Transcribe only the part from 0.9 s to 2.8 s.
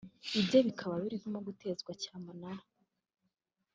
birimo gutezwa cyamunara